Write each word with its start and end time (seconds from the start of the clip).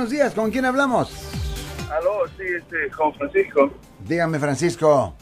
buenos 0.00 0.12
días. 0.12 0.32
¿Con 0.34 0.50
quién 0.50 0.64
hablamos? 0.64 1.10
Aló, 1.90 2.26
sí, 2.38 2.44
este, 2.56 2.90
Juan 2.90 3.12
Francisco. 3.12 3.70
Dígame, 4.08 4.38
Francisco. 4.38 5.14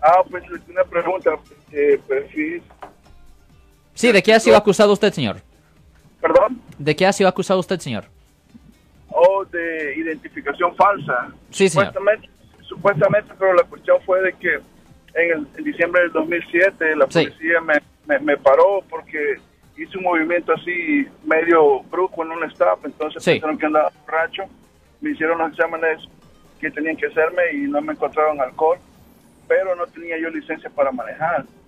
Ah, 0.00 0.22
pues 0.30 0.44
una 0.68 0.84
pregunta. 0.84 1.30
Eh, 1.72 2.00
perfil. 2.06 2.62
Sí, 3.94 4.12
¿de 4.12 4.22
qué 4.22 4.34
ha 4.34 4.38
sido 4.38 4.56
acusado 4.56 4.92
usted, 4.92 5.12
señor? 5.12 5.38
¿Perdón? 6.20 6.62
¿De 6.78 6.94
qué 6.94 7.06
ha 7.06 7.12
sido 7.12 7.28
acusado 7.28 7.58
usted, 7.58 7.80
señor? 7.80 8.04
O 9.08 9.44
de 9.46 9.96
identificación 9.96 10.76
falsa. 10.76 11.32
Sí, 11.50 11.68
señor. 11.68 11.86
Supuestamente, 11.88 12.28
supuestamente, 12.68 13.32
pero 13.36 13.52
la 13.54 13.64
cuestión 13.64 13.96
fue 14.06 14.22
de 14.22 14.32
que 14.34 14.54
en, 15.14 15.30
el, 15.32 15.48
en 15.56 15.64
diciembre 15.64 16.02
del 16.02 16.12
2007 16.12 16.94
la 16.94 17.06
Sí. 17.10 17.26
policía 17.26 17.60
me, 17.62 17.74
me, 18.06 18.20
me 18.20 18.36
paró 18.36 18.80
porque 18.88 19.40
hice 19.78 19.96
un 19.98 20.04
movimiento 20.04 20.52
así 20.52 21.06
medio 21.24 21.80
brusco 21.84 22.24
en 22.24 22.32
un 22.32 22.44
stop, 22.44 22.84
entonces 22.84 23.22
Sí. 23.22 23.32
pensaron 23.32 23.58
que 23.58 23.66
andaba 23.66 23.92
borracho, 24.04 24.42
me 25.00 25.10
hicieron 25.10 25.38
los 25.38 25.50
exámenes 25.52 26.00
que 26.60 26.70
tenían 26.70 26.96
que 26.96 27.06
hacerme 27.06 27.42
y 27.54 27.58
no 27.68 27.80
me 27.80 27.92
encontraron 27.92 28.40
alcohol, 28.40 28.78
pero 29.46 29.74
no 29.76 29.86
tenía 29.86 30.18
yo 30.18 30.28
licencia 30.30 30.68
para 30.70 30.90
manejar. 30.90 31.44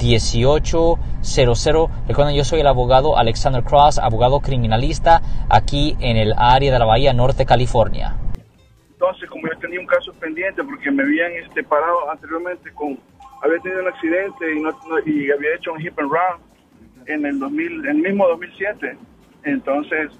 1-800-530-1800. 0.00 1.90
Recuerden, 2.08 2.34
yo 2.36 2.44
soy 2.44 2.60
el 2.60 2.66
abogado 2.66 3.16
Alexander 3.16 3.62
Cross, 3.62 3.98
abogado 3.98 4.40
criminalista 4.40 5.20
aquí 5.48 5.96
en 6.00 6.16
el 6.16 6.34
área 6.36 6.72
de 6.72 6.78
la 6.78 6.84
Bahía 6.84 7.12
Norte, 7.12 7.44
California. 7.46 8.14
Entonces, 8.92 9.28
como 9.30 9.46
yo 9.50 9.58
tenía 9.58 9.80
un 9.80 9.86
caso 9.86 10.12
pendiente 10.14 10.62
porque 10.62 10.90
me 10.90 11.02
habían 11.02 11.32
este, 11.32 11.62
parado 11.64 12.10
anteriormente 12.10 12.70
con, 12.72 12.98
había 13.42 13.58
tenido 13.60 13.80
un 13.82 13.88
accidente 13.88 14.54
y, 14.54 14.60
no, 14.60 14.70
y 15.06 15.30
había 15.30 15.54
hecho 15.56 15.72
un 15.72 15.80
hip 15.80 15.98
and 15.98 16.10
run 16.10 16.40
en 17.06 17.24
el 17.24 17.38
2000, 17.38 17.86
en 17.86 17.96
el 17.96 18.02
mismo 18.02 18.28
2007. 18.28 18.96
Entonces, 19.44 20.10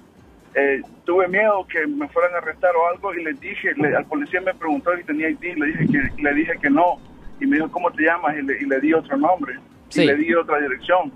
eh, 0.55 0.81
tuve 1.05 1.27
miedo 1.27 1.65
que 1.71 1.85
me 1.85 2.07
fueran 2.09 2.33
a 2.33 2.37
arrestar 2.39 2.71
o 2.75 2.87
algo 2.93 3.13
y 3.13 3.23
le 3.23 3.33
dije, 3.33 3.71
le- 3.77 3.95
al 3.95 4.05
policía 4.05 4.41
me 4.41 4.53
preguntó 4.55 4.89
si 4.97 5.03
tenía 5.03 5.29
ID, 5.29 5.55
le 5.57 5.65
dije 5.67 5.87
que, 5.87 6.21
le 6.23 6.33
dije 6.33 6.53
que 6.61 6.69
no. 6.69 6.97
Y 7.39 7.45
me 7.45 7.57
dijo, 7.57 7.69
¿cómo 7.71 7.91
te 7.91 8.03
llamas? 8.03 8.35
Y 8.37 8.41
le, 8.41 8.61
y 8.61 8.65
le 8.65 8.79
di 8.81 8.93
otro 8.93 9.15
nombre. 9.15 9.57
Sí. 9.91 10.03
Y 10.03 10.07
le 10.07 10.15
di 10.15 10.33
otra 10.33 10.59
dirección. 10.59 11.11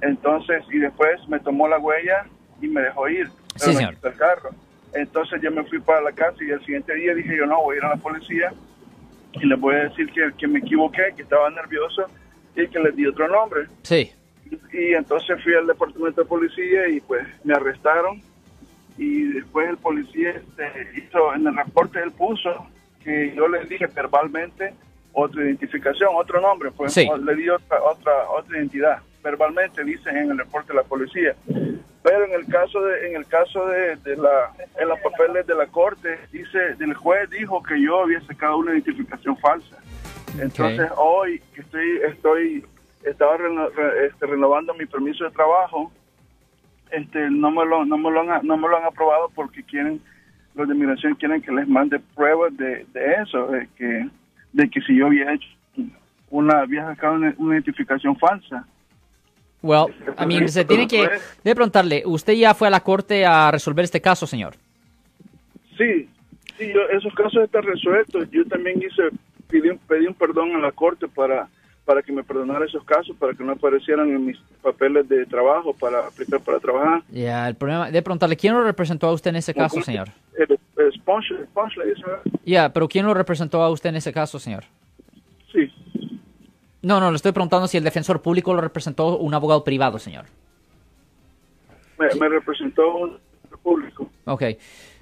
Entonces, 0.00 0.62
y 0.72 0.78
después 0.78 1.20
me 1.28 1.40
tomó 1.40 1.68
la 1.68 1.78
huella 1.78 2.26
y 2.60 2.68
me 2.68 2.82
dejó 2.82 3.08
ir. 3.08 3.28
Sí, 3.56 3.74
señor. 3.74 3.96
el 4.02 4.14
carro. 4.14 4.50
Entonces 4.92 5.40
yo 5.42 5.50
me 5.50 5.64
fui 5.64 5.80
para 5.80 6.00
la 6.00 6.12
casa 6.12 6.36
y 6.40 6.50
el 6.50 6.60
siguiente 6.60 6.94
día 6.94 7.14
dije 7.14 7.36
yo 7.36 7.46
no, 7.46 7.62
voy 7.62 7.76
a 7.76 7.78
ir 7.78 7.84
a 7.84 7.88
la 7.90 7.96
policía 7.96 8.52
y 9.34 9.46
les 9.46 9.58
voy 9.58 9.74
a 9.74 9.84
decir 9.84 10.10
que, 10.10 10.30
que 10.36 10.48
me 10.48 10.58
equivoqué, 10.58 11.12
que 11.16 11.22
estaba 11.22 11.48
nervioso 11.50 12.06
y 12.56 12.66
que 12.66 12.78
les 12.80 12.96
di 12.96 13.06
otro 13.06 13.28
nombre. 13.28 13.66
Sí. 13.82 14.10
Y 14.72 14.94
entonces 14.94 15.40
fui 15.42 15.54
al 15.54 15.66
departamento 15.66 16.22
de 16.22 16.26
policía 16.26 16.88
y 16.88 17.00
pues 17.00 17.26
me 17.44 17.54
arrestaron 17.54 18.20
y 18.98 19.24
después 19.32 19.68
el 19.68 19.76
policía 19.76 20.30
este, 20.30 20.90
hizo, 20.96 21.34
en 21.34 21.46
el 21.46 21.56
reporte 21.56 22.02
él 22.02 22.10
puso 22.10 22.66
que 23.04 23.32
yo 23.34 23.48
le 23.48 23.64
dije 23.64 23.86
verbalmente 23.86 24.74
otra 25.12 25.42
identificación, 25.42 26.10
otro 26.14 26.40
nombre, 26.40 26.70
pues 26.70 26.92
Sí. 26.92 27.08
le 27.24 27.34
di 27.36 27.48
otra, 27.48 27.82
otra, 27.82 28.12
otra 28.30 28.56
identidad. 28.58 28.98
Verbalmente 29.22 29.84
dicen 29.84 30.16
en 30.16 30.30
el 30.30 30.38
reporte 30.38 30.68
de 30.72 30.76
la 30.78 30.82
policía. 30.84 31.34
Pero 32.02 32.24
en 32.24 32.32
el 32.32 32.46
caso 32.46 32.80
de, 32.80 33.08
en 33.08 33.16
el 33.16 33.26
caso 33.26 33.66
de, 33.66 33.96
de 33.96 34.16
la, 34.16 34.52
en 34.80 34.88
los 34.88 34.98
papeles 35.00 35.46
de 35.46 35.54
la 35.54 35.66
corte, 35.66 36.18
dice, 36.32 36.58
el 36.78 36.94
juez 36.94 37.28
dijo 37.28 37.62
que 37.62 37.80
yo 37.82 38.02
había 38.02 38.20
sacado 38.22 38.56
una 38.58 38.72
identificación 38.72 39.36
falsa. 39.36 39.76
Entonces 40.40 40.90
hoy 40.96 41.42
que 41.54 41.60
estoy, 41.60 41.98
estoy, 42.08 42.64
estaba 43.04 43.36
reno- 43.36 43.68
re- 43.70 44.06
este, 44.06 44.26
renovando 44.26 44.72
mi 44.74 44.86
permiso 44.86 45.24
de 45.24 45.30
trabajo, 45.32 45.92
este, 46.90 47.30
no 47.30 47.50
me 47.50 47.66
lo, 47.66 47.84
no 47.84 47.98
me 47.98 48.10
lo 48.10 48.20
han, 48.22 48.46
no 48.46 48.56
me 48.56 48.68
lo 48.68 48.76
han 48.78 48.84
aprobado 48.84 49.30
porque 49.34 49.62
quieren, 49.62 50.00
los 50.54 50.66
de 50.68 50.74
migración 50.74 51.14
quieren 51.16 51.42
que 51.42 51.52
les 51.52 51.68
mande 51.68 52.00
pruebas 52.14 52.56
de, 52.56 52.86
de 52.92 53.12
eso, 53.22 53.46
de 53.48 53.68
que, 53.76 54.08
de 54.60 54.70
que 54.70 54.80
si 54.82 54.96
yo 54.96 55.06
había 55.06 55.32
hecho 55.32 55.48
una, 56.30 56.60
había 56.60 56.86
sacado 56.86 57.14
una, 57.14 57.34
una 57.38 57.54
identificación 57.54 58.16
falsa. 58.16 58.66
Well, 59.62 59.86
I 60.18 60.26
mean, 60.26 60.48
se 60.48 60.64
tiene 60.64 60.86
que... 60.86 61.02
Debe 61.44 61.54
preguntarle, 61.54 62.02
¿usted 62.06 62.32
ya 62.34 62.54
fue 62.54 62.68
a 62.68 62.70
la 62.70 62.80
corte 62.80 63.26
a 63.26 63.50
resolver 63.50 63.84
este 63.84 64.00
caso, 64.00 64.26
señor? 64.26 64.54
Sí, 65.76 66.08
sí, 66.56 66.72
yo, 66.72 66.80
esos 66.96 67.12
casos 67.14 67.42
están 67.44 67.62
resueltos. 67.64 68.30
Yo 68.30 68.44
también 68.46 68.78
hice, 68.78 69.02
pedí, 69.48 69.70
pedí 69.86 70.06
un 70.06 70.14
perdón 70.14 70.56
a 70.56 70.58
la 70.60 70.72
corte 70.72 71.08
para, 71.08 71.48
para 71.84 72.02
que 72.02 72.12
me 72.12 72.24
perdonara 72.24 72.64
esos 72.64 72.84
casos, 72.84 73.14
para 73.18 73.34
que 73.34 73.44
no 73.44 73.52
aparecieran 73.52 74.08
en 74.08 74.24
mis 74.24 74.38
papeles 74.62 75.06
de 75.08 75.26
trabajo 75.26 75.74
para 75.74 76.06
aplicar 76.06 76.40
para 76.40 76.58
trabajar. 76.58 77.02
Ya, 77.10 77.46
el 77.48 77.54
problema... 77.54 77.86
Debe 77.86 78.02
preguntarle, 78.02 78.36
¿quién 78.36 78.54
lo 78.54 78.62
representó 78.62 79.08
a 79.08 79.12
usted 79.12 79.30
en 79.30 79.36
ese 79.36 79.52
caso, 79.52 79.82
señor? 79.82 80.08
El 81.18 81.46
sponsor, 81.46 81.88
eso, 81.88 82.06
¿verdad? 82.06 82.22
Ya, 82.44 82.72
pero 82.72 82.88
¿quién 82.88 83.06
lo 83.06 83.14
representó 83.14 83.62
a 83.62 83.70
usted 83.70 83.90
en 83.90 83.96
ese 83.96 84.12
caso, 84.12 84.38
señor? 84.38 84.64
Sí. 85.52 85.70
No, 86.82 87.00
no, 87.00 87.10
le 87.10 87.16
estoy 87.16 87.32
preguntando 87.32 87.66
si 87.66 87.76
el 87.76 87.84
defensor 87.84 88.22
público 88.22 88.54
lo 88.54 88.60
representó 88.60 89.18
un 89.18 89.34
abogado 89.34 89.64
privado, 89.64 89.98
señor. 89.98 90.26
Me, 91.98 92.08
me 92.18 92.28
representó 92.28 92.96
un 92.96 93.18
público. 93.62 94.10
Ok. 94.24 94.44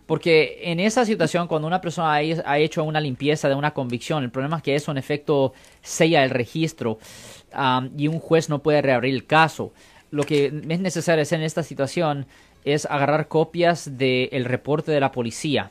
Porque 0.06 0.60
en 0.62 0.80
esa 0.80 1.04
situación, 1.04 1.46
cuando 1.46 1.68
una 1.68 1.82
persona 1.82 2.14
ha 2.14 2.58
hecho 2.58 2.82
una 2.82 3.00
limpieza 3.00 3.48
de 3.48 3.54
una 3.54 3.72
convicción, 3.72 4.24
el 4.24 4.30
problema 4.30 4.56
es 4.56 4.62
que 4.62 4.74
eso 4.74 4.90
en 4.90 4.96
efecto 4.96 5.52
sella 5.82 6.24
el 6.24 6.30
registro 6.30 6.98
am, 7.52 7.90
y 7.96 8.08
un 8.08 8.18
juez 8.18 8.48
no 8.48 8.60
puede 8.60 8.80
reabrir 8.80 9.14
el 9.14 9.26
caso. 9.26 9.72
Lo 10.10 10.24
que 10.24 10.46
es 10.46 10.80
necesario 10.80 11.20
hacer 11.20 11.40
en 11.40 11.44
esta 11.44 11.62
situación 11.62 12.26
es 12.64 12.86
agarrar 12.86 13.28
copias 13.28 13.98
del 13.98 14.46
reporte 14.46 14.90
de 14.90 15.00
la 15.00 15.12
policía 15.12 15.70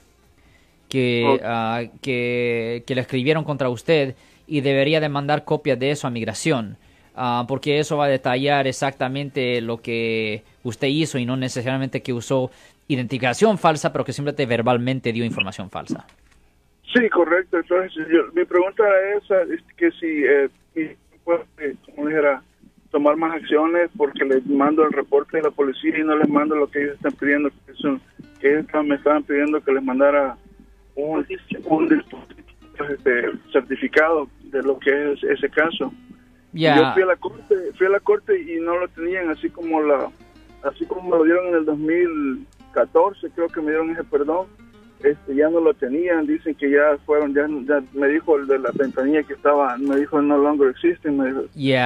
que, 0.90 1.40
ah, 1.44 1.84
que, 2.02 2.84
que 2.88 2.96
le 2.96 3.02
escribieron 3.02 3.44
contra 3.44 3.70
usted 3.70 4.16
y 4.48 4.62
debería 4.62 5.00
de 5.00 5.10
mandar 5.10 5.44
copias 5.44 5.78
de 5.80 5.92
eso 5.92 6.08
a 6.08 6.10
migración. 6.10 6.78
ah, 7.16 7.46
porque 7.48 7.80
eso 7.80 7.98
va 7.98 8.06
a 8.06 8.10
detallar 8.10 8.68
exactamente 8.68 9.60
lo 9.62 9.82
que 9.82 10.44
usted 10.64 10.88
hizo 10.88 11.18
y 11.18 11.26
no 11.26 11.36
necesariamente 11.36 12.02
que 12.04 12.14
usó 12.14 12.52
identificación 12.88 13.58
falsa, 13.58 13.92
pero 13.92 14.06
que 14.06 14.14
simplemente 14.14 14.46
verbalmente 14.46 15.12
dio 15.12 15.26
información 15.26 15.70
falsa. 15.70 16.06
Sí, 16.94 17.10
correcto. 17.10 17.58
Entonces, 17.58 17.92
yo- 18.10 18.32
mi 18.34 18.46
pregunta 18.46 18.84
era 18.88 19.18
esa, 19.18 19.42
es 19.54 19.62
que 19.76 19.92
si 20.00 20.24
eh, 20.24 20.96
puede, 21.26 21.76
como 21.96 22.08
dijera, 22.08 22.42
tomar 22.92 23.18
más 23.18 23.34
acciones 23.36 23.90
porque 23.98 24.24
les 24.24 24.46
mando 24.46 24.84
el 24.86 24.94
reporte 24.94 25.38
de 25.38 25.44
la 25.44 25.52
policía 25.52 25.98
y 26.00 26.04
no 26.04 26.16
les 26.18 26.30
mando 26.30 26.56
lo 26.56 26.68
que 26.70 26.84
ellos 26.84 26.96
están 26.96 27.12
pidiendo, 27.14 27.50
que, 27.50 27.74
son, 27.74 28.00
que 28.40 28.48
ellos 28.54 28.66
me 28.86 28.96
estaban 28.96 29.24
pidiendo 29.24 29.60
que 29.62 29.74
les 29.74 29.84
mandara 29.84 30.38
un, 30.98 31.26
un 31.66 32.04
este, 32.90 33.22
certificado 33.52 34.28
de 34.44 34.64
lo 34.64 34.78
que 34.80 35.14
es 35.14 35.24
ese 35.24 35.50
caso. 35.50 35.92
Ya, 36.54 36.76
Yo 36.78 36.94
fui 36.94 37.04
a 37.04 37.06
la 37.08 37.16
corte, 37.16 37.56
fui 37.78 37.88
a 37.88 37.90
la 37.90 38.00
corte 38.00 38.42
y 38.42 38.60
no 38.60 38.78
lo 38.78 38.88
tenían 38.90 39.30
así 39.30 39.50
como 39.50 39.82
la, 39.82 40.10
así 40.64 40.86
como 40.86 41.10
me 41.10 41.18
lo 41.18 41.24
dieron 41.24 41.48
en 41.48 41.56
el 41.56 41.66
2014, 41.66 43.30
creo 43.36 43.48
que 43.48 43.62
me 43.62 43.72
dieron 43.72 43.92
ese 43.92 44.04
perdón. 44.04 44.48
Este, 45.04 45.36
ya 45.36 45.48
no 45.48 45.60
lo 45.60 45.76
tenían, 45.76 46.26
dicen 46.26 46.56
que 46.56 46.72
ya 46.72 46.98
fueron, 47.06 47.32
ya, 47.32 47.46
ya 47.68 47.84
me 47.94 48.08
dijo 48.08 48.36
el 48.36 48.48
de 48.48 48.58
la 48.58 48.72
ventanilla 48.74 49.22
que 49.22 49.34
estaba, 49.34 49.78
me 49.78 49.96
dijo 49.96 50.20
no 50.24 50.40
longer 50.40 50.70
existen, 50.70 51.18
me 51.20 51.28
dijo, 51.28 51.44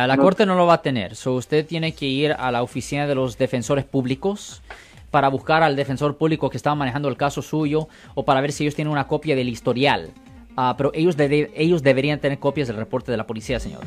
la 0.07 0.15
no- 0.15 0.23
corte 0.23 0.45
no 0.45 0.55
lo 0.55 0.65
va 0.65 0.75
a 0.75 0.81
tener. 0.81 1.15
So 1.15 1.33
usted 1.33 1.65
tiene 1.67 1.93
que 1.93 2.05
ir 2.05 2.31
a 2.31 2.51
la 2.51 2.63
oficina 2.63 3.07
de 3.07 3.15
los 3.15 3.37
defensores 3.37 3.83
públicos 3.83 4.63
para 5.11 5.27
buscar 5.27 5.61
al 5.61 5.75
defensor 5.75 6.17
público 6.17 6.49
que 6.49 6.57
estaba 6.57 6.75
manejando 6.75 7.09
el 7.09 7.17
caso 7.17 7.43
suyo 7.43 7.87
o 8.15 8.25
para 8.25 8.41
ver 8.41 8.51
si 8.51 8.63
ellos 8.63 8.73
tienen 8.75 8.91
una 8.91 9.07
copia 9.07 9.35
del 9.35 9.49
historial. 9.49 10.11
Ah, 10.57 10.73
pero 10.77 10.91
ellos, 10.93 11.15
ellos 11.19 11.81
deberían 11.83 12.19
tener 12.19 12.39
copias 12.39 12.67
del 12.67 12.77
reporte 12.77 13.11
de 13.11 13.17
la 13.17 13.27
policía, 13.27 13.59
señor. 13.59 13.81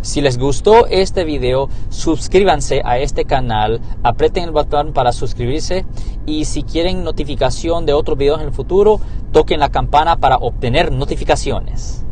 Si 0.00 0.20
les 0.20 0.36
gustó 0.36 0.88
este 0.88 1.22
video, 1.22 1.68
suscríbanse 1.88 2.82
a 2.84 2.98
este 2.98 3.24
canal, 3.24 3.80
aprieten 4.02 4.42
el 4.42 4.50
botón 4.50 4.92
para 4.92 5.12
suscribirse 5.12 5.86
y 6.26 6.46
si 6.46 6.64
quieren 6.64 7.04
notificación 7.04 7.86
de 7.86 7.92
otros 7.92 8.18
videos 8.18 8.40
en 8.40 8.48
el 8.48 8.52
futuro, 8.52 9.00
toquen 9.30 9.60
la 9.60 9.70
campana 9.70 10.16
para 10.16 10.38
obtener 10.38 10.90
notificaciones. 10.90 12.04